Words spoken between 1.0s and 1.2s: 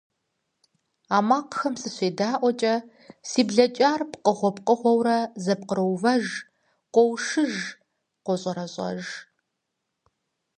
А